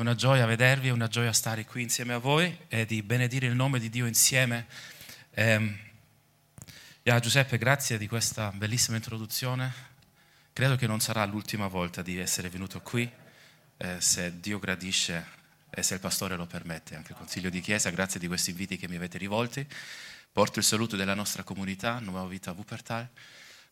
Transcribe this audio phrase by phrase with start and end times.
[0.00, 3.54] una gioia vedervi, è una gioia stare qui insieme a voi e di benedire il
[3.54, 4.66] nome di Dio insieme.
[5.30, 5.78] Eh,
[7.02, 9.72] yeah, Giuseppe, grazie di questa bellissima introduzione.
[10.54, 13.10] Credo che non sarà l'ultima volta di essere venuto qui,
[13.76, 15.38] eh, se Dio gradisce
[15.68, 18.78] e se il pastore lo permette, anche il Consiglio di Chiesa, grazie di questi inviti
[18.78, 19.66] che mi avete rivolti.
[20.32, 23.06] Porto il saluto della nostra comunità, Nuova Vita Wuppertal,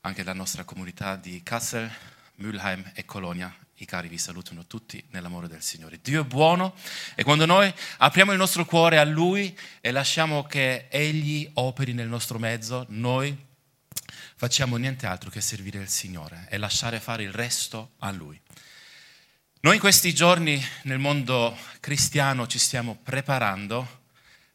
[0.02, 1.90] anche la nostra comunità di Kassel,
[2.38, 6.00] Mülheim e Colonia i cari vi salutano tutti nell'amore del Signore.
[6.02, 6.74] Dio è buono
[7.14, 12.08] e quando noi apriamo il nostro cuore a Lui e lasciamo che Egli operi nel
[12.08, 13.36] nostro mezzo, noi
[14.34, 18.40] facciamo niente altro che servire il Signore e lasciare fare il resto a Lui.
[19.60, 24.02] Noi in questi giorni nel mondo cristiano ci stiamo preparando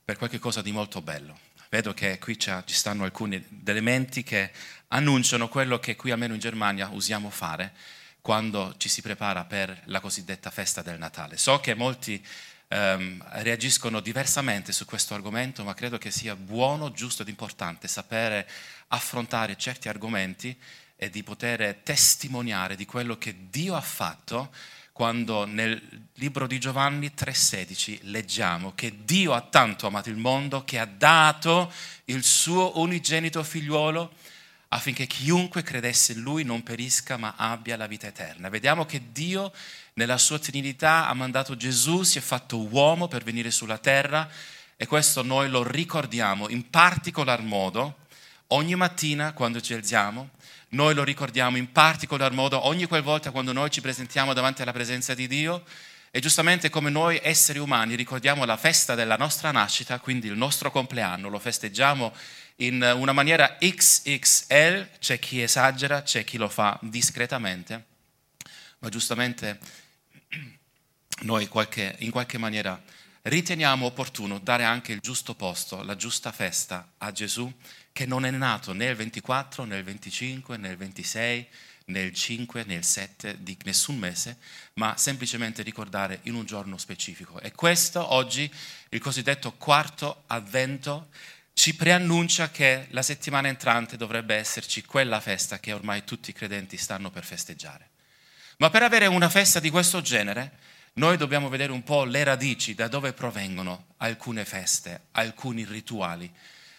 [0.04, 1.40] per qualcosa di molto bello.
[1.74, 4.52] Vedo che qui ci stanno alcuni elementi che
[4.90, 7.74] annunciano quello che qui almeno in Germania usiamo fare
[8.22, 11.36] quando ci si prepara per la cosiddetta festa del Natale.
[11.36, 12.24] So che molti
[12.68, 18.48] ehm, reagiscono diversamente su questo argomento, ma credo che sia buono, giusto ed importante sapere
[18.90, 20.56] affrontare certi argomenti
[20.96, 24.54] e di poter testimoniare di quello che Dio ha fatto
[24.94, 25.82] quando nel
[26.14, 31.74] libro di Giovanni 3:16 leggiamo che Dio ha tanto amato il mondo che ha dato
[32.06, 34.14] il suo unigenito figliuolo
[34.68, 38.50] affinché chiunque credesse in Lui non perisca ma abbia la vita eterna.
[38.50, 39.52] Vediamo che Dio
[39.94, 44.30] nella sua Trinità ha mandato Gesù, si è fatto uomo per venire sulla terra
[44.78, 47.98] e questo noi lo ricordiamo in particolar modo
[48.48, 50.30] ogni mattina quando ci alziamo,
[50.74, 55.14] noi lo ricordiamo in particolar modo ogni qualvolta quando noi ci presentiamo davanti alla presenza
[55.14, 55.64] di Dio.
[56.10, 60.70] E giustamente come noi esseri umani ricordiamo la festa della nostra nascita, quindi il nostro
[60.70, 62.14] compleanno, lo festeggiamo
[62.58, 67.86] in una maniera XXL, c'è chi esagera, c'è chi lo fa discretamente,
[68.80, 69.58] ma giustamente
[71.22, 72.80] noi qualche, in qualche maniera
[73.24, 77.52] riteniamo opportuno dare anche il giusto posto, la giusta festa a Gesù,
[77.94, 81.48] che non è nato né il 24, né il 25, né il 26,
[81.86, 84.38] né il 5, né il 7 di nessun mese,
[84.74, 87.40] ma semplicemente ricordare in un giorno specifico.
[87.40, 88.52] E questo oggi,
[88.90, 91.10] il cosiddetto quarto avvento,
[91.54, 96.78] ci preannuncia che la settimana entrante dovrebbe esserci quella festa che ormai tutti i credenti
[96.78, 97.90] stanno per festeggiare.
[98.58, 100.58] Ma per avere una festa di questo genere,
[100.94, 106.32] noi dobbiamo vedere un po' le radici, da dove provengono alcune feste, alcuni rituali.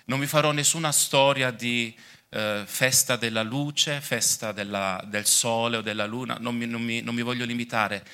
[0.06, 1.96] Non vi farò nessuna storia di
[2.30, 7.00] eh, festa della luce, festa della, del sole o della luna, non mi, non, mi,
[7.00, 8.04] non mi voglio limitare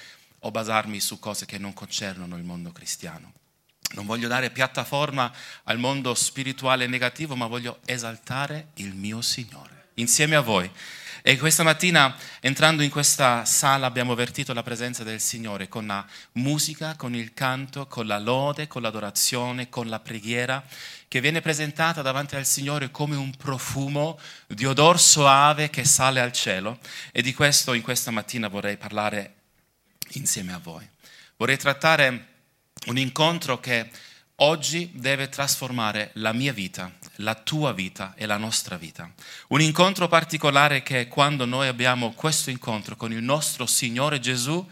[0.41, 3.33] o basarmi su cose che non concernono il mondo cristiano.
[3.93, 5.33] Non voglio dare piattaforma
[5.65, 10.71] al mondo spirituale negativo, ma voglio esaltare il mio Signore insieme a voi.
[11.23, 16.07] E questa mattina, entrando in questa sala, abbiamo avvertito la presenza del Signore con la
[16.33, 20.65] musica, con il canto, con la lode, con l'adorazione, con la preghiera,
[21.09, 26.33] che viene presentata davanti al Signore come un profumo di odor soave che sale al
[26.33, 26.79] cielo.
[27.13, 29.35] E di questo in questa mattina vorrei parlare
[30.13, 30.89] insieme a voi.
[31.37, 32.29] Vorrei trattare
[32.87, 33.91] un incontro che
[34.37, 39.11] oggi deve trasformare la mia vita, la tua vita e la nostra vita.
[39.49, 44.67] Un incontro particolare che quando noi abbiamo questo incontro con il nostro Signore Gesù,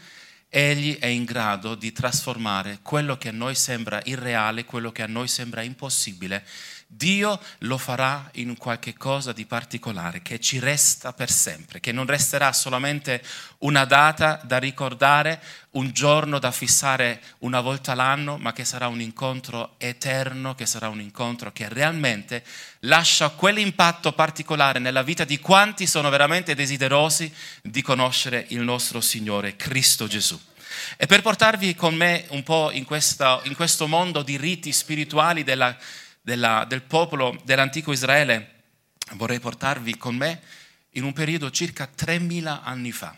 [0.51, 5.07] Egli è in grado di trasformare quello che a noi sembra irreale, quello che a
[5.07, 6.43] noi sembra impossibile,
[6.91, 12.07] Dio lo farà in qualche cosa di particolare che ci resta per sempre, che non
[12.07, 13.23] resterà solamente
[13.59, 15.39] una data da ricordare,
[15.73, 20.89] un giorno da fissare una volta l'anno, ma che sarà un incontro eterno, che sarà
[20.89, 22.43] un incontro che realmente
[22.81, 27.31] lascia quell'impatto particolare nella vita di quanti sono veramente desiderosi
[27.63, 30.41] di conoscere il nostro Signore Cristo Gesù.
[30.97, 35.45] E per portarvi con me un po' in, questa, in questo mondo di riti spirituali
[35.45, 35.77] della
[36.29, 38.57] della, del popolo dell'antico Israele,
[39.13, 40.43] vorrei portarvi con me
[40.91, 43.17] in un periodo circa 3.000 anni fa.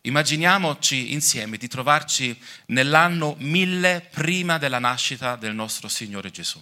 [0.00, 2.36] Immaginiamoci insieme di trovarci
[2.66, 6.60] nell'anno 1000 prima della nascita del nostro Signore Gesù.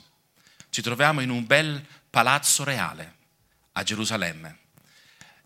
[0.69, 3.15] Ci troviamo in un bel palazzo reale
[3.73, 4.59] a Gerusalemme.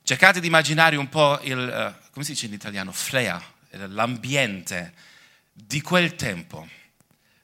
[0.03, 3.41] Cercate di immaginare un po' il, uh, come si dice in italiano, flea,
[3.71, 4.95] l'ambiente
[5.53, 6.67] di quel tempo.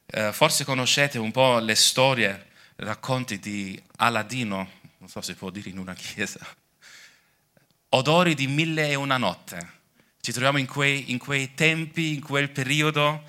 [0.06, 5.71] Uh, forse conoscete un po' le storie racconti di Aladino, non so se può dire
[5.71, 6.41] in una chiesa,
[7.91, 9.73] odori di mille e una notte.
[10.21, 13.25] Ci troviamo in quei, in quei tempi, in quel periodo,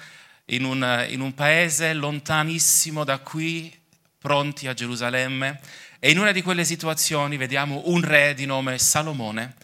[0.45, 3.73] in un, in un paese lontanissimo da qui,
[4.17, 5.59] pronti a Gerusalemme,
[5.99, 9.55] e in una di quelle situazioni vediamo un re di nome Salomone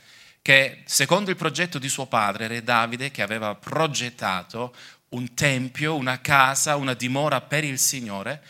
[0.42, 4.76] che secondo il progetto di suo padre, re Davide, che aveva progettato
[5.10, 8.44] un tempio, una casa, una dimora per il Signore,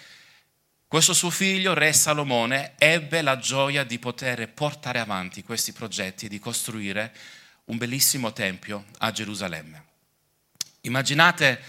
[0.91, 6.27] questo suo figlio, re Salomone, ebbe la gioia di poter portare avanti questi progetti e
[6.27, 7.15] di costruire
[7.67, 9.85] un bellissimo tempio a Gerusalemme.
[10.81, 11.61] Immaginate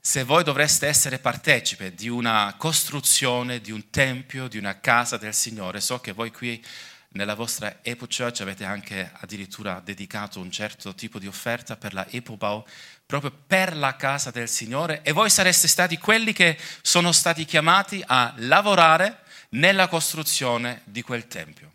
[0.00, 5.34] se voi dovreste essere partecipe di una costruzione, di un tempio, di una casa del
[5.34, 5.82] Signore.
[5.82, 6.64] So che voi qui
[7.12, 12.06] nella vostra Epo Church avete anche addirittura dedicato un certo tipo di offerta per la
[12.08, 12.64] Epobau,
[13.04, 18.02] proprio per la casa del Signore e voi sareste stati quelli che sono stati chiamati
[18.06, 21.72] a lavorare nella costruzione di quel tempio.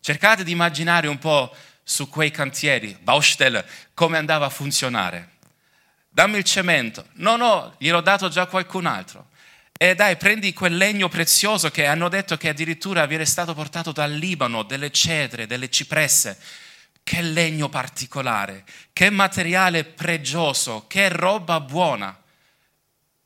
[0.00, 3.64] Cercate di immaginare un po' su quei cantieri, Baustelle,
[3.94, 5.30] come andava a funzionare.
[6.10, 7.06] Dammi il cemento.
[7.14, 9.28] No, no, gliel'ho dato già a qualcun altro.
[9.78, 14.10] E dai, prendi quel legno prezioso che hanno detto che addirittura viene stato portato dal
[14.12, 16.38] Libano, delle cedre, delle cipresse
[17.02, 22.18] che legno particolare, che materiale pregioso, che roba buona.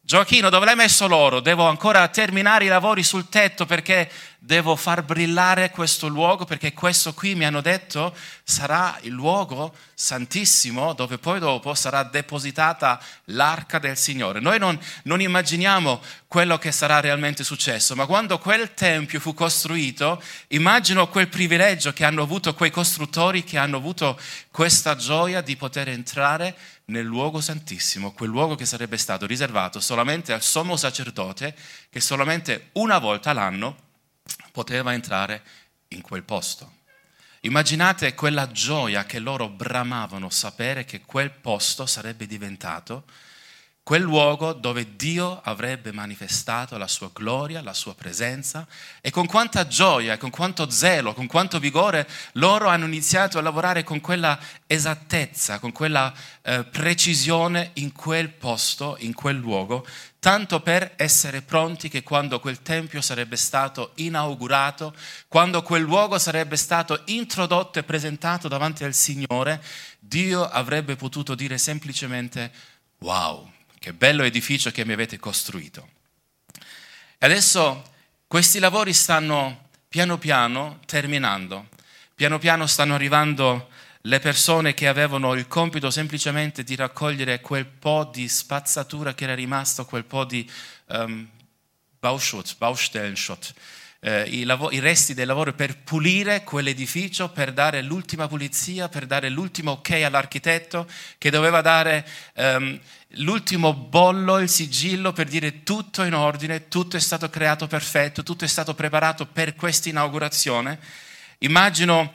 [0.01, 1.39] Gioachino, dove l'hai messo l'oro?
[1.39, 4.11] Devo ancora terminare i lavori sul tetto perché
[4.43, 10.95] devo far brillare questo luogo perché questo qui mi hanno detto sarà il luogo santissimo
[10.95, 14.41] dove poi dopo sarà depositata l'arca del Signore.
[14.41, 20.23] Noi non, non immaginiamo quello che sarà realmente successo, ma quando quel tempio fu costruito,
[20.49, 24.19] immagino quel privilegio che hanno avuto quei costruttori che hanno avuto
[24.51, 26.57] questa gioia di poter entrare
[26.87, 31.55] nel luogo santissimo, quel luogo che sarebbe stato riservato solamente al sommo sacerdote
[31.91, 33.89] che solamente una volta l'anno
[34.51, 35.43] poteva entrare
[35.89, 36.79] in quel posto.
[37.43, 43.05] Immaginate quella gioia che loro bramavano sapere che quel posto sarebbe diventato
[43.83, 48.65] quel luogo dove Dio avrebbe manifestato la sua gloria, la sua presenza
[49.01, 53.83] e con quanta gioia, con quanto zelo, con quanto vigore loro hanno iniziato a lavorare
[53.83, 56.13] con quella esattezza, con quella
[56.43, 59.85] eh, precisione in quel posto, in quel luogo,
[60.21, 64.95] tanto per essere pronti che quando quel tempio sarebbe stato inaugurato,
[65.27, 69.63] quando quel luogo sarebbe stato introdotto e presentato davanti al Signore,
[69.99, 72.53] Dio avrebbe potuto dire semplicemente
[72.99, 75.89] wow che bello edificio che mi avete costruito.
[76.53, 77.83] E adesso
[78.27, 81.69] questi lavori stanno piano piano terminando,
[82.15, 83.71] piano piano stanno arrivando
[84.03, 89.35] le persone che avevano il compito semplicemente di raccogliere quel po' di spazzatura che era
[89.35, 90.49] rimasto, quel po' di
[90.87, 91.29] um,
[91.99, 93.53] Bauschutz, Baustellenschutz,
[94.01, 99.05] eh, i, lav- i, resti del lavoro per pulire quell'edificio, per dare l'ultima pulizia, per
[99.05, 100.89] dare l'ultimo ok all'architetto
[101.19, 102.07] che doveva dare
[102.37, 102.81] um,
[103.17, 108.47] l'ultimo bollo, il sigillo per dire tutto in ordine, tutto è stato creato perfetto, tutto
[108.47, 110.79] è stato preparato per questa inaugurazione.
[111.41, 112.13] Immagino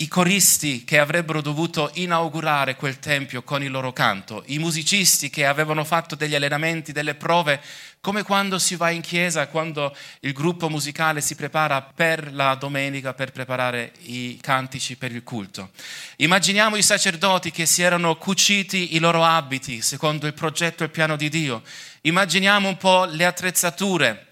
[0.00, 5.44] i coristi che avrebbero dovuto inaugurare quel tempio con il loro canto, i musicisti che
[5.44, 7.60] avevano fatto degli allenamenti, delle prove,
[8.00, 13.12] come quando si va in chiesa, quando il gruppo musicale si prepara per la domenica,
[13.12, 15.70] per preparare i cantici per il culto.
[16.18, 20.92] Immaginiamo i sacerdoti che si erano cuciti i loro abiti secondo il progetto e il
[20.92, 21.62] piano di Dio.
[22.02, 24.26] Immaginiamo un po' le attrezzature,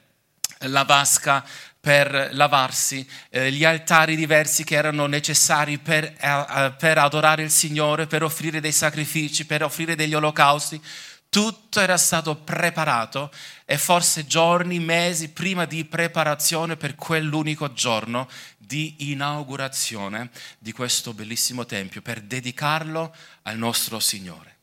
[0.61, 1.45] la vasca,
[1.87, 8.09] per lavarsi, eh, gli altari diversi che erano necessari per, eh, per adorare il Signore,
[8.09, 10.83] per offrire dei sacrifici, per offrire degli olocausti.
[11.29, 13.31] Tutto era stato preparato
[13.65, 18.29] e forse giorni, mesi prima di preparazione per quell'unico giorno
[18.59, 24.57] di inaugurazione di questo bellissimo tempio, per dedicarlo al nostro Signore.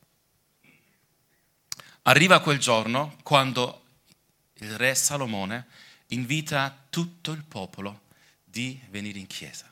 [2.02, 3.84] Arriva quel giorno quando
[4.56, 5.68] il re Salomone
[6.08, 8.02] invita tutto il popolo
[8.44, 9.66] di venire in chiesa,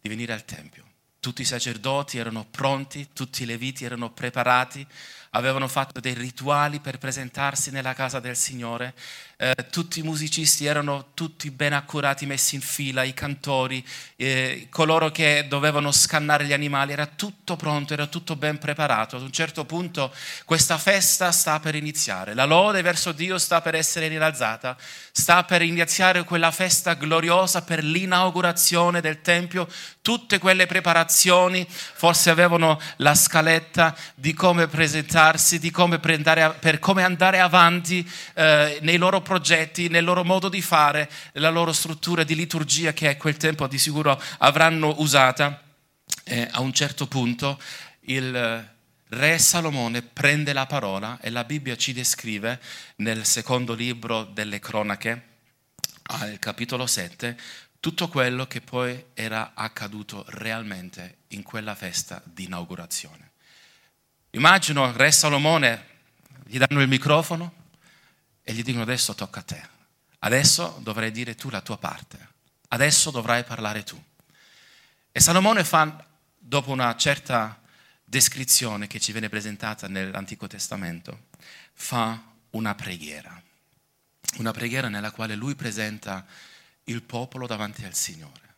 [0.00, 0.84] di venire al Tempio.
[1.20, 4.84] Tutti i sacerdoti erano pronti, tutti i leviti erano preparati
[5.34, 8.92] avevano fatto dei rituali per presentarsi nella casa del Signore,
[9.36, 13.84] eh, tutti i musicisti erano tutti ben accurati, messi in fila, i cantori,
[14.16, 19.16] eh, coloro che dovevano scannare gli animali, era tutto pronto, era tutto ben preparato.
[19.16, 20.12] Ad un certo punto
[20.44, 24.76] questa festa sta per iniziare, la lode verso Dio sta per essere rialzata,
[25.10, 29.66] sta per iniziare quella festa gloriosa per l'inaugurazione del Tempio,
[30.02, 37.04] tutte quelle preparazioni, forse avevano la scaletta di come presentare orientarsi di come per come
[37.04, 42.34] andare avanti eh, nei loro progetti, nel loro modo di fare, la loro struttura di
[42.34, 45.62] liturgia che a quel tempo di sicuro avranno usata.
[46.24, 47.60] Eh, a un certo punto
[48.02, 48.70] il
[49.08, 52.60] re Salomone prende la parola e la Bibbia ci descrive
[52.96, 55.30] nel secondo libro delle cronache,
[56.04, 57.36] al capitolo 7,
[57.80, 63.31] tutto quello che poi era accaduto realmente in quella festa di inaugurazione.
[64.34, 65.86] Immagino Re Salomone,
[66.46, 67.52] gli danno il microfono
[68.42, 69.68] e gli dicono adesso tocca a te,
[70.20, 72.30] adesso dovrai dire tu la tua parte,
[72.68, 74.02] adesso dovrai parlare tu.
[75.12, 76.02] E Salomone fa,
[76.38, 77.60] dopo una certa
[78.02, 81.26] descrizione che ci viene presentata nell'Antico Testamento,
[81.74, 82.18] fa
[82.52, 83.38] una preghiera,
[84.38, 86.24] una preghiera nella quale lui presenta
[86.84, 88.51] il popolo davanti al Signore.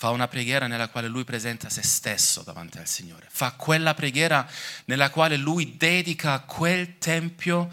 [0.00, 3.26] Fa una preghiera nella quale lui presenta se stesso davanti al Signore.
[3.28, 4.48] Fa quella preghiera
[4.84, 7.68] nella quale lui dedica quel tempio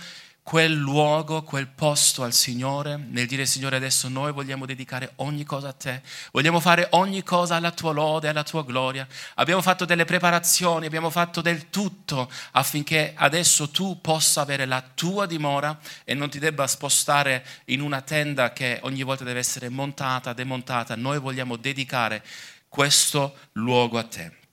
[0.46, 5.70] quel luogo, quel posto al Signore, nel dire Signore adesso noi vogliamo dedicare ogni cosa
[5.70, 9.08] a te, vogliamo fare ogni cosa alla tua lode, alla tua gloria.
[9.34, 15.26] Abbiamo fatto delle preparazioni, abbiamo fatto del tutto affinché adesso tu possa avere la tua
[15.26, 20.34] dimora e non ti debba spostare in una tenda che ogni volta deve essere montata,
[20.34, 20.96] demontata.
[20.96, 22.24] Noi vogliamo dedicare
[22.70, 24.45] questo luogo a te.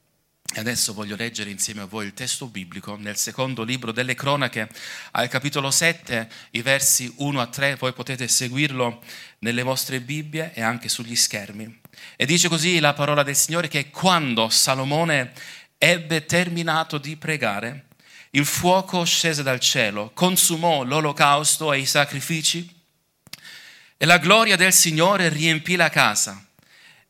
[0.55, 4.69] Adesso voglio leggere insieme a voi il testo biblico nel secondo libro delle cronache,
[5.13, 9.03] al capitolo 7, i versi 1 a 3, voi potete seguirlo
[9.39, 11.81] nelle vostre Bibbie e anche sugli schermi.
[12.17, 15.33] E dice così la parola del Signore che quando Salomone
[15.79, 17.87] ebbe terminato di pregare,
[18.33, 22.69] il fuoco scese dal cielo, consumò l'olocausto e i sacrifici
[23.97, 26.45] e la gloria del Signore riempì la casa.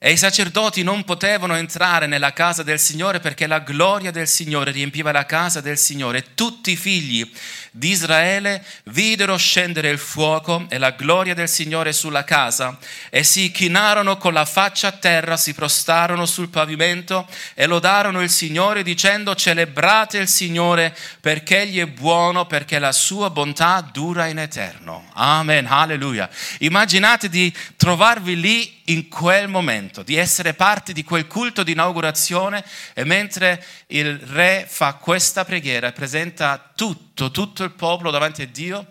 [0.04, 4.72] E i sacerdoti non potevano entrare nella casa del Signore perché la gloria del Signore
[4.72, 6.34] riempiva la casa del Signore.
[6.34, 7.30] Tutti i figli
[7.70, 12.76] di Israele videro scendere il fuoco e la gloria del Signore sulla casa
[13.10, 18.30] e si chinarono con la faccia a terra, si prostarono sul pavimento e lodarono il
[18.30, 24.40] Signore dicendo celebrate il Signore perché Egli è buono, perché la sua bontà dura in
[24.40, 25.08] eterno.
[25.12, 26.28] Amen, alleluia.
[26.58, 32.64] Immaginate di trovarvi lì in quel momento, di essere parte di quel culto di inaugurazione
[32.94, 38.46] e mentre il re fa questa preghiera e presenta tutto, tutto il popolo davanti a
[38.46, 38.86] Dio,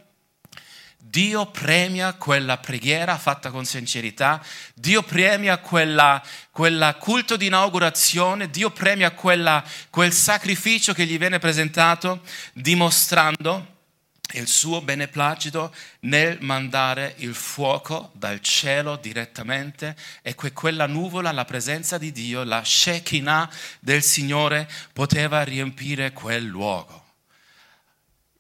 [0.98, 4.42] Dio premia quella preghiera fatta con sincerità,
[4.74, 11.38] Dio premia quella, quella culto di inaugurazione, Dio premia quella, quel sacrificio che gli viene
[11.38, 12.22] presentato
[12.54, 13.71] dimostrando
[14.34, 21.46] il suo beneplacito nel mandare il fuoco dal cielo direttamente e che quella nuvola, la
[21.46, 27.02] presenza di Dio, la Shekinah del Signore poteva riempire quel luogo.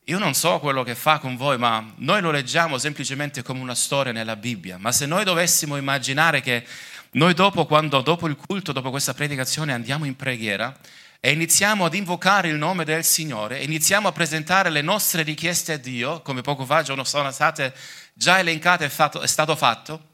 [0.06, 3.76] Io non so quello che fa con voi, ma noi lo leggiamo semplicemente come una
[3.76, 6.66] storia nella Bibbia, ma se noi dovessimo immaginare che
[7.12, 10.76] noi dopo, quando, dopo il culto, dopo questa predicazione andiamo in preghiera,
[11.20, 15.78] e iniziamo ad invocare il nome del Signore, iniziamo a presentare le nostre richieste a
[15.78, 17.74] Dio, come poco fa sono state
[18.14, 20.11] già elencate è stato fatto,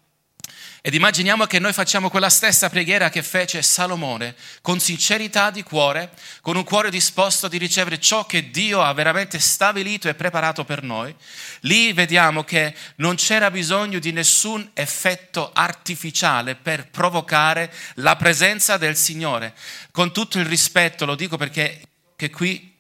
[0.88, 6.14] ed immaginiamo che noi facciamo quella stessa preghiera che fece Salomone, con sincerità di cuore,
[6.40, 10.84] con un cuore disposto di ricevere ciò che Dio ha veramente stabilito e preparato per
[10.84, 11.14] noi.
[11.64, 18.96] Lì vediamo che non c'era bisogno di nessun effetto artificiale per provocare la presenza del
[18.96, 19.56] Signore.
[19.92, 21.82] Con tutto il rispetto, lo dico perché
[22.16, 22.74] che qui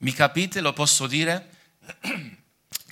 [0.00, 1.48] mi capite, lo posso dire.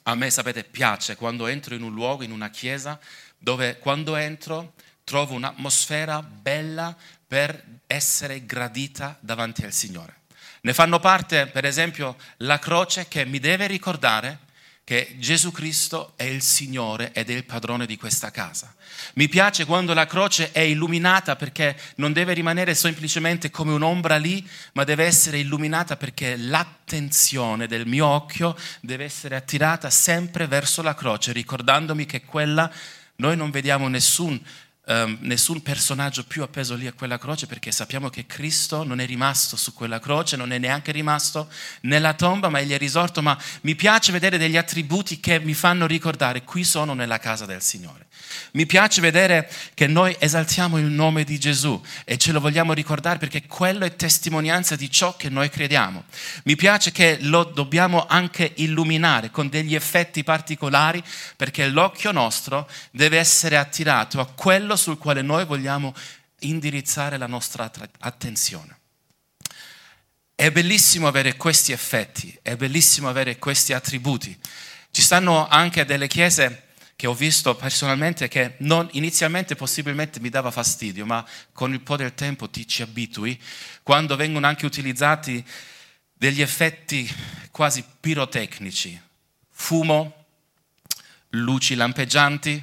[0.05, 2.99] A me, sapete, piace quando entro in un luogo, in una chiesa,
[3.43, 6.97] dove quando entro trovo un'atmosfera bella
[7.27, 10.21] per essere gradita davanti al Signore.
[10.63, 14.39] Ne fanno parte, per esempio, la croce che mi deve ricordare
[14.85, 18.75] che Gesù Cristo è il Signore ed è il padrone di questa casa.
[19.15, 24.47] Mi piace quando la croce è illuminata perché non deve rimanere semplicemente come un'ombra lì,
[24.75, 30.95] ma deve essere illuminata perché l'attenzione del mio occhio deve essere attirata sempre verso la
[30.95, 32.71] croce, ricordandomi che quella
[33.17, 34.41] noi non vediamo nessun,
[34.87, 39.07] um, nessun, personaggio più appeso lì a quella croce perché sappiamo che Cristo non è
[39.07, 41.49] rimasto su quella croce, non è neanche rimasto
[41.83, 43.23] nella tomba, ma egli è risorto.
[43.23, 47.63] Ma mi piace vedere degli attributi che mi fanno ricordare, qui sono nella casa del
[47.63, 48.07] Signore.
[48.53, 53.19] Mi piace vedere che noi esaltiamo il nome di Gesù e ce lo vogliamo ricordare
[53.19, 56.05] perché quello è testimonianza di ciò che noi crediamo.
[56.45, 61.03] Mi piace che lo dobbiamo anche illuminare con degli effetti particolari
[61.37, 65.95] perché l'occhio nostro deve essere attirato a quello sul quale noi vogliamo
[66.41, 67.71] indirizzare la nostra
[68.01, 68.77] attenzione.
[70.35, 74.37] È bellissimo avere questi effetti, è bellissimo avere questi attributi.
[74.91, 76.71] Ci stanno anche delle chiese
[77.03, 81.97] che ho visto personalmente che non, inizialmente possibilmente mi dava fastidio, ma con il po'
[81.97, 83.37] del tempo ti ci abitui,
[83.83, 85.45] quando vengono anche utilizzati
[86.13, 87.13] degli effetti
[87.51, 89.01] quasi pirotecnici,
[89.51, 90.27] fumo,
[91.31, 92.63] luci lampeggianti,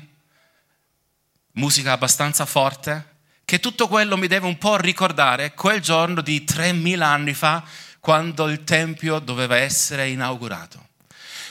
[1.56, 7.06] musica abbastanza forte, che tutto quello mi deve un po' ricordare quel giorno di 3000
[7.06, 7.62] anni fa,
[8.00, 10.88] quando il Tempio doveva essere inaugurato.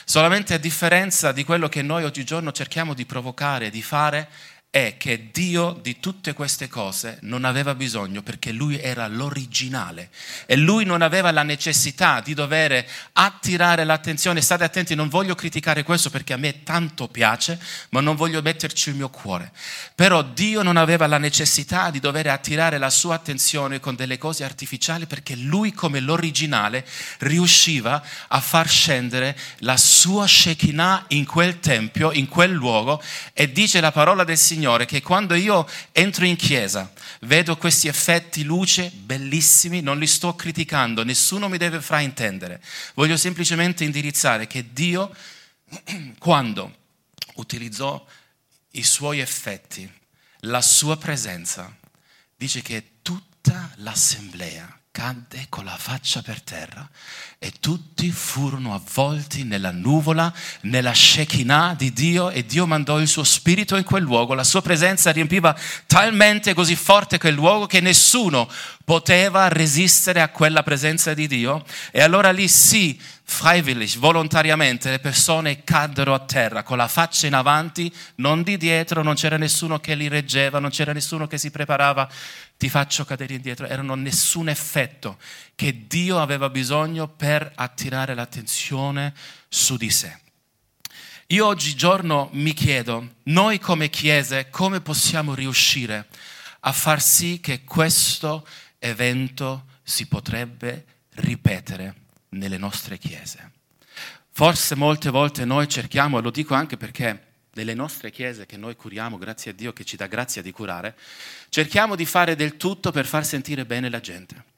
[0.09, 4.27] Solamente a differenza di quello che noi oggigiorno cerchiamo di provocare, di fare,
[4.71, 10.11] è che Dio di tutte queste cose non aveva bisogno perché lui era l'originale
[10.45, 14.41] e lui non aveva la necessità di dover attirare l'attenzione.
[14.41, 17.59] State attenti, non voglio criticare questo perché a me tanto piace,
[17.89, 19.51] ma non voglio metterci il mio cuore.
[19.95, 24.43] Però Dio non aveva la necessità di dover attirare la sua attenzione con delle cose
[24.43, 26.85] artificiali perché lui come l'originale
[27.19, 33.01] riusciva a far scendere la sua Shekinah in quel tempio, in quel luogo
[33.33, 37.87] e dice la parola del Signore Signore che quando io entro in chiesa vedo questi
[37.87, 42.61] effetti luce bellissimi, non li sto criticando, nessuno mi deve fraintendere.
[42.93, 45.15] Voglio semplicemente indirizzare che Dio,
[46.19, 46.75] quando
[47.35, 48.05] utilizzò
[48.71, 49.89] i suoi effetti,
[50.39, 51.73] la sua presenza,
[52.35, 56.87] dice che tutta l'assemblea cadde con la faccia per terra
[57.37, 63.23] e tutti furono avvolti nella nuvola, nella Shekinah di Dio e Dio mandò il suo
[63.23, 64.33] spirito in quel luogo.
[64.33, 65.55] La sua presenza riempiva
[65.85, 68.49] talmente così forte quel luogo che nessuno
[68.89, 71.63] poteva resistere a quella presenza di Dio?
[71.91, 77.35] E allora lì sì, freiwillig, volontariamente, le persone caddero a terra con la faccia in
[77.35, 81.51] avanti, non di dietro, non c'era nessuno che li reggeva, non c'era nessuno che si
[81.51, 82.09] preparava,
[82.57, 85.19] ti faccio cadere indietro, erano nessun effetto
[85.53, 89.13] che Dio aveva bisogno per attirare l'attenzione
[89.49, 90.17] su di sé.
[91.27, 96.07] Io oggigiorno mi chiedo, noi come Chiese, come possiamo riuscire
[96.61, 98.45] a far sì che questo
[98.79, 101.95] evento si potrebbe ripetere
[102.29, 103.51] nelle nostre chiese.
[104.31, 108.75] Forse molte volte noi cerchiamo, e lo dico anche perché nelle nostre chiese che noi
[108.75, 110.95] curiamo, grazie a Dio che ci dà grazia di curare,
[111.49, 114.48] cerchiamo di fare del tutto per far sentire bene la gente.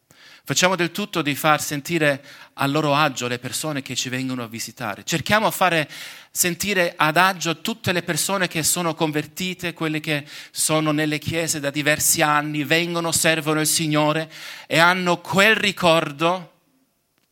[0.44, 4.48] Facciamo del tutto di far sentire a loro agio le persone che ci vengono a
[4.48, 5.04] visitare.
[5.04, 5.90] Cerchiamo di fare
[6.32, 11.70] sentire ad agio tutte le persone che sono convertite, quelle che sono nelle chiese da
[11.70, 14.32] diversi anni, vengono, servono il Signore
[14.66, 16.54] e hanno quel ricordo.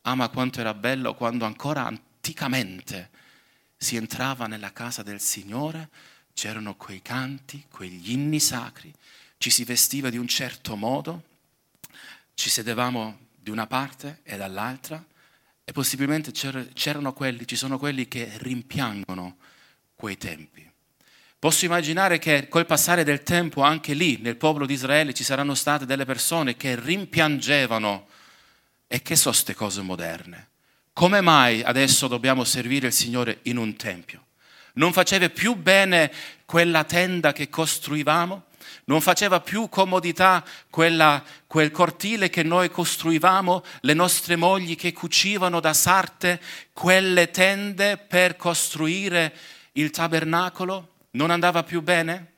[0.02, 3.10] Ah, ma quanto era bello quando ancora anticamente
[3.76, 5.88] si entrava nella casa del Signore,
[6.32, 8.94] c'erano quei canti, quegli inni sacri,
[9.36, 11.24] ci si vestiva di un certo modo
[12.34, 15.04] ci sedevamo di una parte e dall'altra
[15.64, 19.36] e possibilmente c'erano quelli, ci sono quelli che rimpiangono
[19.94, 20.68] quei tempi.
[21.38, 25.54] Posso immaginare che col passare del tempo anche lì, nel popolo di Israele, ci saranno
[25.54, 28.08] state delle persone che rimpiangevano.
[28.86, 30.48] E che sono queste cose moderne?
[30.92, 34.26] Come mai adesso dobbiamo servire il Signore in un tempio?
[34.74, 36.12] Non faceva più bene
[36.44, 38.44] quella tenda che costruivamo?
[38.90, 45.60] Non faceva più comodità quella, quel cortile che noi costruivamo, le nostre mogli che cucivano
[45.60, 46.40] da sarte
[46.72, 49.32] quelle tende per costruire
[49.74, 52.32] il tabernacolo, non andava più bene?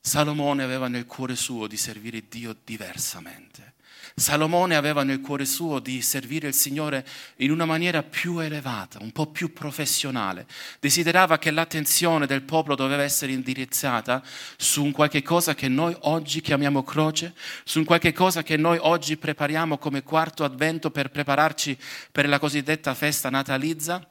[0.00, 3.74] Salomone aveva nel cuore suo di servire Dio diversamente.
[4.14, 9.12] Salomone aveva nel cuore suo di servire il Signore in una maniera più elevata, un
[9.12, 10.46] po' più professionale.
[10.80, 14.22] Desiderava che l'attenzione del popolo doveva essere indirizzata
[14.56, 18.78] su un qualche cosa che noi oggi chiamiamo croce, su un qualche cosa che noi
[18.80, 21.76] oggi prepariamo come quarto avvento per prepararci
[22.12, 24.06] per la cosiddetta festa natalizia.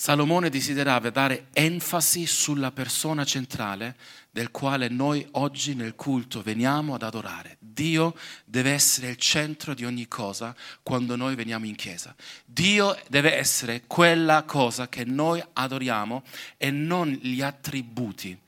[0.00, 3.96] Salomone desiderava dare enfasi sulla persona centrale
[4.30, 7.56] del quale noi oggi nel culto veniamo ad adorare.
[7.58, 12.14] Dio deve essere il centro di ogni cosa quando noi veniamo in chiesa.
[12.44, 16.22] Dio deve essere quella cosa che noi adoriamo
[16.56, 18.38] e non gli attributi.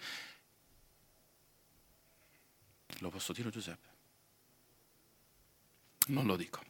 [2.99, 3.88] Lo posso dire Giuseppe?
[6.09, 6.62] Non lo dico.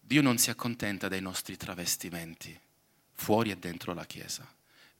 [0.00, 2.56] Dio non si accontenta dei nostri travestimenti
[3.12, 4.46] fuori e dentro la Chiesa.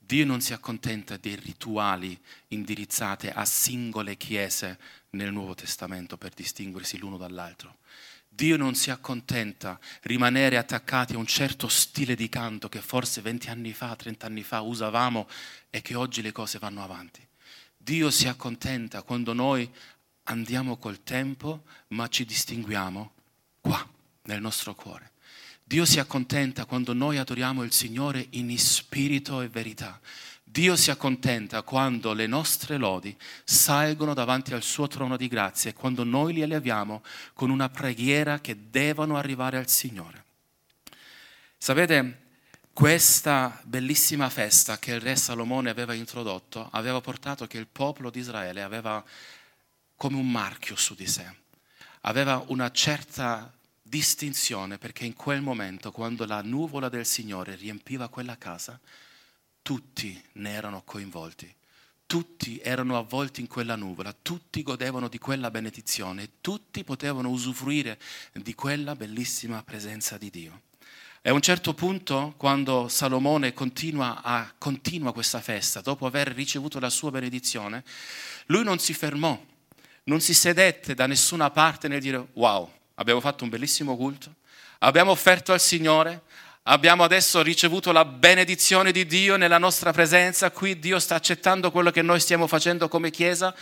[0.07, 2.17] Dio non si accontenta dei rituali
[2.49, 4.79] indirizzati a singole chiese
[5.11, 7.79] nel Nuovo Testamento per distinguersi l'uno dall'altro.
[8.29, 13.51] Dio non si accontenta rimanere attaccati a un certo stile di canto che forse 20
[13.51, 15.29] anni fa, 30 anni fa usavamo
[15.71, 17.27] e che oggi le cose vanno avanti.
[17.77, 19.69] Dio si accontenta quando noi
[20.25, 23.13] andiamo col tempo ma ci distinguiamo
[23.61, 23.85] qua,
[24.23, 25.15] nel nostro cuore.
[25.69, 29.99] Dio si accontenta quando noi adoriamo il Signore in spirito e verità.
[30.45, 35.73] Dio si accontenta quando le nostre lodi salgono davanti al suo trono di grazia e
[35.73, 37.03] quando noi li eleviamo
[37.35, 40.25] con una preghiera che devono arrivare al Signore.
[41.59, 42.21] Sapete,
[42.73, 48.21] questa bellissima festa che il re Salomone aveva introdotto aveva portato che il popolo di
[48.21, 49.05] Israele aveva
[49.97, 51.29] come un marchio su di sé,
[52.03, 53.53] aveva una certa
[53.89, 58.79] distinzione perché in quel momento, quando la nuvola del Signore riempiva quella casa,
[59.63, 61.53] tutti ne erano coinvolti.
[62.07, 67.99] Tutti erano avvolti in quella nuvola, tutti godevano di quella benedizione, tutti potevano usufruire
[68.33, 70.63] di quella bellissima presenza di Dio.
[71.21, 76.79] E a un certo punto, quando Salomone continua, a, continua questa festa, dopo aver ricevuto
[76.79, 77.83] la sua benedizione,
[78.47, 79.45] lui non si fermò,
[80.05, 84.35] non si sedette da nessuna parte nel dire wow, abbiamo fatto un bellissimo culto,
[84.81, 86.23] abbiamo offerto al Signore,
[86.65, 91.91] abbiamo adesso ricevuto la benedizione di Dio nella nostra presenza, qui Dio sta accettando quello
[91.91, 93.55] che noi stiamo facendo come Chiesa.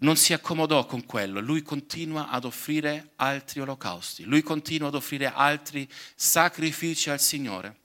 [0.00, 5.32] Non si accomodò con quello, lui continua ad offrire altri olocausti, lui continua ad offrire
[5.34, 7.76] altri sacrifici al Signore.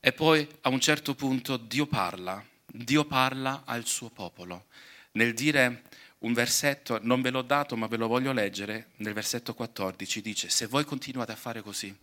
[0.00, 4.66] E poi a un certo punto Dio parla, Dio parla al suo popolo.
[5.12, 5.82] Nel dire
[6.24, 10.48] un versetto, non ve l'ho dato ma ve lo voglio leggere, nel versetto 14 dice,
[10.48, 11.94] se voi continuate a fare così,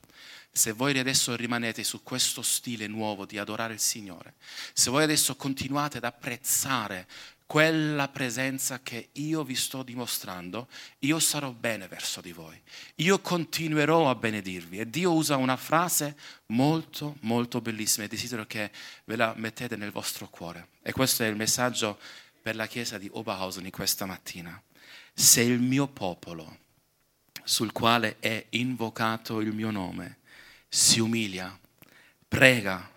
[0.51, 4.35] se voi adesso rimanete su questo stile nuovo di adorare il Signore,
[4.73, 7.07] se voi adesso continuate ad apprezzare
[7.51, 12.57] quella presenza che io vi sto dimostrando, io sarò bene verso di voi.
[12.95, 14.79] Io continuerò a benedirvi.
[14.79, 18.71] E Dio usa una frase molto, molto bellissima e desidero che
[19.03, 20.69] ve la mettete nel vostro cuore.
[20.81, 21.99] E questo è il messaggio
[22.41, 24.59] per la chiesa di Oberhausen questa mattina.
[25.13, 26.57] Se il mio popolo,
[27.43, 30.19] sul quale è invocato il mio nome,
[30.67, 31.57] si umilia,
[32.27, 32.89] prega,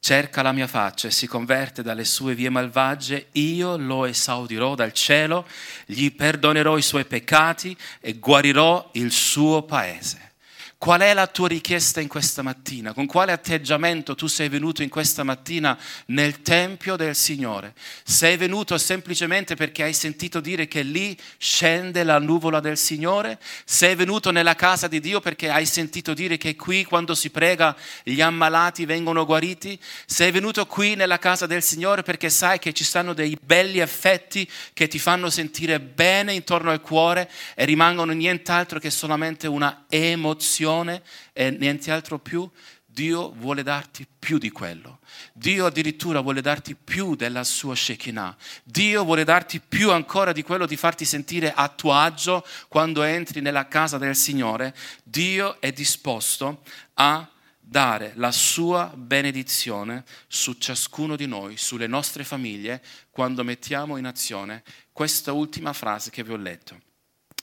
[0.00, 4.92] cerca la mia faccia e si converte dalle sue vie malvagie, io lo esaudirò dal
[4.92, 5.46] cielo,
[5.86, 10.32] gli perdonerò i suoi peccati e guarirò il suo paese.
[10.78, 12.92] Qual è la tua richiesta in questa mattina?
[12.92, 17.74] Con quale atteggiamento tu sei venuto in questa mattina nel Tempio del Signore?
[18.04, 23.40] Sei venuto semplicemente perché hai sentito dire che lì scende la nuvola del Signore?
[23.64, 27.76] Sei venuto nella casa di Dio perché hai sentito dire che qui quando si prega
[28.04, 29.76] gli ammalati vengono guariti?
[30.06, 34.48] Sei venuto qui nella casa del Signore perché sai che ci stanno dei belli effetti
[34.74, 40.66] che ti fanno sentire bene intorno al cuore e rimangono nient'altro che solamente una emozione
[40.68, 41.02] passione
[41.32, 42.48] e niente altro più,
[42.84, 44.98] Dio vuole darti più di quello.
[45.32, 48.36] Dio addirittura vuole darti più della sua Shekinah.
[48.64, 53.40] Dio vuole darti più ancora di quello di farti sentire a tuo agio quando entri
[53.40, 54.74] nella casa del Signore.
[55.04, 56.62] Dio è disposto
[56.94, 57.26] a
[57.60, 64.64] dare la sua benedizione su ciascuno di noi, sulle nostre famiglie, quando mettiamo in azione
[64.92, 66.80] questa ultima frase che vi ho letto,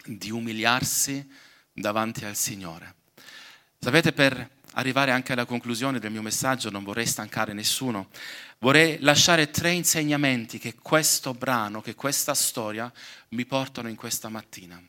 [0.04, 1.26] di umiliarsi
[1.72, 3.04] davanti al Signore.
[3.86, 8.10] Sapete, per arrivare anche alla conclusione del mio messaggio, non vorrei stancare nessuno,
[8.58, 12.92] vorrei lasciare tre insegnamenti che questo brano, che questa storia
[13.30, 14.82] mi portano in questa mattina.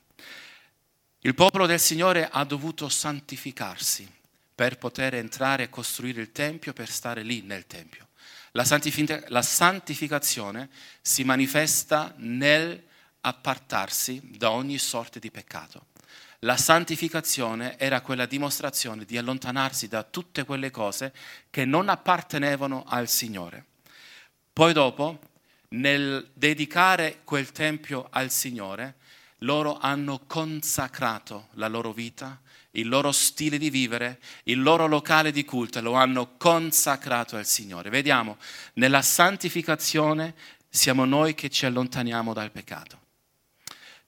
[1.19, 4.11] Il popolo del Signore ha dovuto santificarsi
[4.55, 8.09] per poter entrare e costruire il Tempio, per stare lì nel Tempio.
[8.53, 10.71] La, santific- la santificazione
[11.03, 12.83] si manifesta nel
[13.21, 15.89] appartarsi da ogni sorta di peccato.
[16.41, 21.15] La santificazione era quella dimostrazione di allontanarsi da tutte quelle cose
[21.49, 23.65] che non appartenevano al Signore.
[24.53, 25.19] Poi dopo,
[25.69, 28.97] nel dedicare quel tempio al Signore,
[29.41, 32.41] loro hanno consacrato la loro vita,
[32.73, 37.89] il loro stile di vivere, il loro locale di culto, lo hanno consacrato al Signore.
[37.91, 38.37] Vediamo,
[38.75, 40.35] nella santificazione
[40.69, 43.01] siamo noi che ci allontaniamo dal peccato.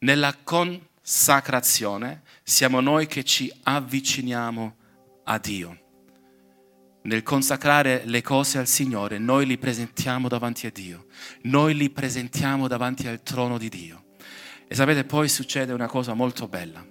[0.01, 4.77] Nella consacrazione sacrazione siamo noi che ci avviciniamo
[5.25, 5.79] a Dio.
[7.05, 11.07] Nel consacrare le cose al Signore, noi li presentiamo davanti a Dio,
[11.45, 14.17] noi li presentiamo davanti al trono di Dio.
[14.69, 16.87] E sapete, poi succede una cosa molto bella.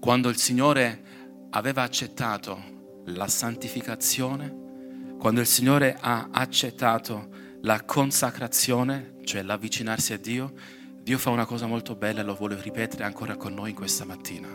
[0.00, 9.42] Quando il Signore aveva accettato la santificazione, quando il Signore ha accettato la consacrazione, cioè
[9.42, 10.54] l'avvicinarsi a Dio,
[11.02, 14.48] Dio fa una cosa molto bella e lo vuole ripetere ancora con noi questa mattina.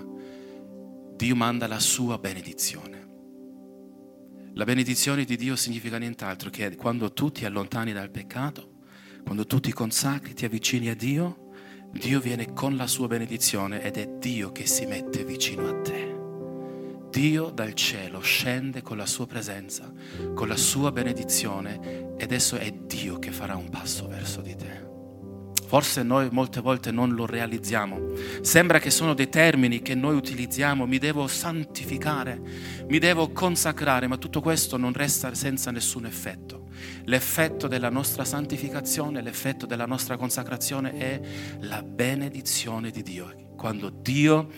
[1.16, 3.04] Dio manda la sua benedizione.
[4.54, 8.74] La benedizione di Dio significa nient'altro che quando tu ti allontani dal peccato,
[9.24, 11.50] quando tu ti consacri, ti avvicini a Dio,
[11.92, 16.16] Dio viene con la sua benedizione ed è Dio che si mette vicino a te.
[17.10, 19.92] Dio dal cielo scende con la sua presenza,
[20.34, 24.95] con la sua benedizione ed adesso è Dio che farà un passo verso di te.
[25.68, 28.14] Forse noi molte volte non lo realizziamo.
[28.42, 32.40] Sembra che sono dei termini che noi utilizziamo, mi devo santificare,
[32.88, 36.70] mi devo consacrare, ma tutto questo non resta senza nessun effetto.
[37.06, 41.22] L'effetto della nostra santificazione, l'effetto della nostra consacrazione è
[41.62, 43.54] la benedizione di Dio.
[43.56, 44.50] Quando Dio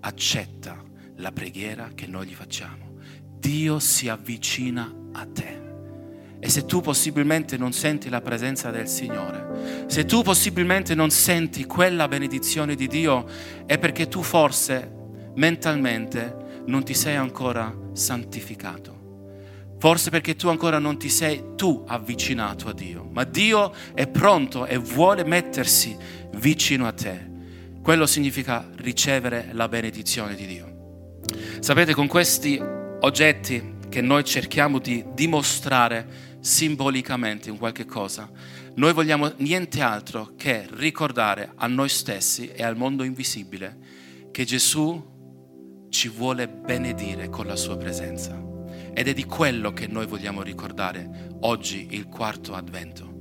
[0.00, 0.82] accetta
[1.16, 2.98] la preghiera che noi gli facciamo.
[3.38, 5.65] Dio si avvicina a te.
[6.46, 11.64] E se tu possibilmente non senti la presenza del Signore, se tu possibilmente non senti
[11.64, 13.26] quella benedizione di Dio,
[13.66, 14.88] è perché tu forse
[15.34, 19.74] mentalmente non ti sei ancora santificato.
[19.80, 24.66] Forse perché tu ancora non ti sei tu avvicinato a Dio, ma Dio è pronto
[24.66, 25.96] e vuole mettersi
[26.36, 27.28] vicino a te.
[27.82, 31.22] Quello significa ricevere la benedizione di Dio.
[31.58, 32.56] Sapete, con questi
[33.00, 38.30] oggetti che noi cerchiamo di dimostrare simbolicamente in qualche cosa,
[38.76, 43.76] noi vogliamo niente altro che ricordare a noi stessi e al mondo invisibile
[44.30, 48.40] che Gesù ci vuole benedire con la sua presenza.
[48.94, 53.15] Ed è di quello che noi vogliamo ricordare oggi, il quarto avvento.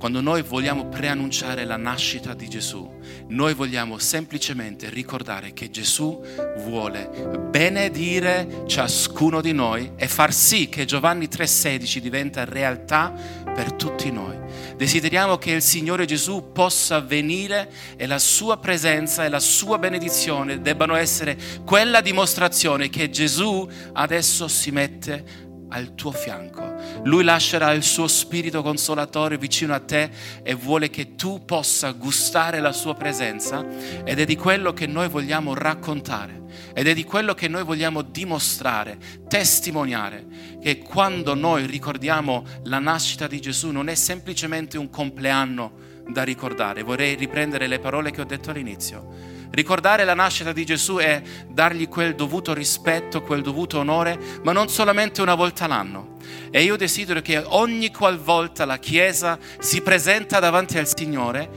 [0.00, 2.90] Quando noi vogliamo preannunciare la nascita di Gesù,
[3.28, 6.24] noi vogliamo semplicemente ricordare che Gesù
[6.60, 7.10] vuole
[7.50, 13.12] benedire ciascuno di noi e far sì che Giovanni 3:16 diventa realtà
[13.44, 14.38] per tutti noi.
[14.74, 20.62] Desideriamo che il Signore Gesù possa venire e la sua presenza e la sua benedizione
[20.62, 21.36] debbano essere
[21.66, 25.24] quella dimostrazione che Gesù adesso si mette
[25.68, 26.69] al tuo fianco.
[27.04, 30.10] Lui lascerà il suo spirito consolatore vicino a te
[30.42, 33.64] e vuole che tu possa gustare la sua presenza
[34.04, 36.40] ed è di quello che noi vogliamo raccontare
[36.74, 40.26] ed è di quello che noi vogliamo dimostrare, testimoniare,
[40.60, 46.82] che quando noi ricordiamo la nascita di Gesù non è semplicemente un compleanno da ricordare.
[46.82, 51.88] Vorrei riprendere le parole che ho detto all'inizio Ricordare la nascita di Gesù è dargli
[51.88, 56.18] quel dovuto rispetto, quel dovuto onore, ma non solamente una volta l'anno.
[56.50, 61.50] E io desidero che ogni qualvolta la Chiesa si presenta davanti al Signore,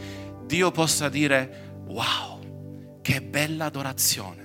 [0.46, 4.42] Dio possa dire, wow, che bella adorazione.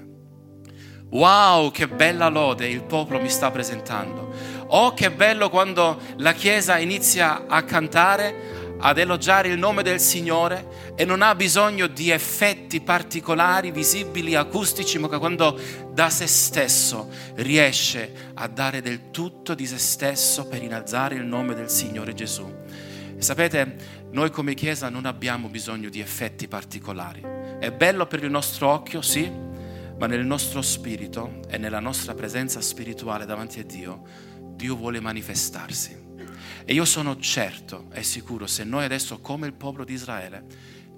[1.10, 4.30] Wow, che bella lode il popolo mi sta presentando.
[4.66, 10.92] Oh, che bello quando la Chiesa inizia a cantare ad elogiare il nome del Signore
[10.94, 15.58] e non ha bisogno di effetti particolari, visibili, acustici, ma quando
[15.92, 21.54] da se stesso riesce a dare del tutto di se stesso per innalzare il nome
[21.54, 22.52] del Signore Gesù.
[23.16, 23.76] E sapete,
[24.10, 27.20] noi come Chiesa non abbiamo bisogno di effetti particolari.
[27.58, 29.28] È bello per il nostro occhio, sì,
[29.98, 34.02] ma nel nostro spirito e nella nostra presenza spirituale davanti a Dio,
[34.54, 36.07] Dio vuole manifestarsi.
[36.70, 40.44] E io sono certo e sicuro, se noi adesso come il popolo di Israele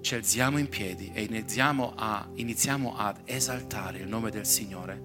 [0.01, 5.01] ci alziamo in piedi e iniziamo, a, iniziamo ad esaltare il nome del Signore,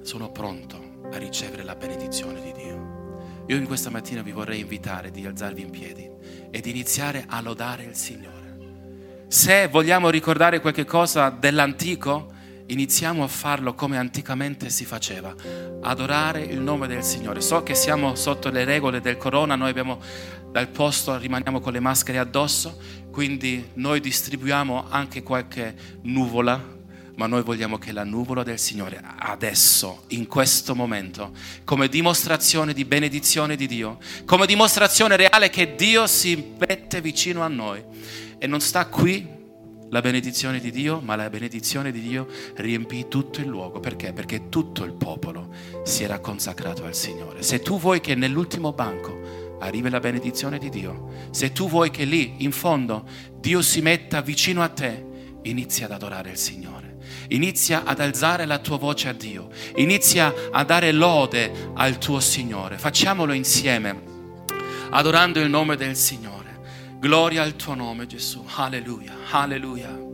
[0.00, 3.44] sono pronto a ricevere la benedizione di Dio.
[3.46, 6.10] Io in questa mattina vi vorrei invitare di alzarvi in piedi
[6.50, 9.26] e di iniziare a lodare il Signore.
[9.28, 12.32] Se vogliamo ricordare qualche cosa dell'antico,
[12.66, 15.34] iniziamo a farlo come anticamente si faceva,
[15.82, 17.40] adorare il nome del Signore.
[17.40, 20.00] So che siamo sotto le regole del corona, noi abbiamo
[20.50, 22.78] dal posto, rimaniamo con le maschere addosso,
[23.10, 26.72] quindi noi distribuiamo anche qualche nuvola,
[27.16, 31.32] ma noi vogliamo che la nuvola del Signore adesso, in questo momento,
[31.64, 37.48] come dimostrazione di benedizione di Dio, come dimostrazione reale che Dio si mette vicino a
[37.48, 37.82] noi
[38.38, 39.42] e non sta qui
[39.90, 43.80] la benedizione di Dio, ma la benedizione di Dio riempì tutto il luogo.
[43.80, 44.12] Perché?
[44.12, 47.42] Perché tutto il popolo si era consacrato al Signore.
[47.42, 52.04] Se tu vuoi che nell'ultimo banco arrivi la benedizione di Dio, se tu vuoi che
[52.04, 53.04] lì in fondo
[53.38, 55.04] Dio si metta vicino a te,
[55.42, 56.96] inizia ad adorare il Signore.
[57.28, 59.48] Inizia ad alzare la tua voce a Dio.
[59.76, 62.78] Inizia a dare lode al tuo Signore.
[62.78, 64.02] Facciamolo insieme,
[64.90, 66.43] adorando il nome del Signore.
[67.04, 68.42] Gloria al tuo nome Gesù.
[68.56, 70.13] Alleluia, alleluia.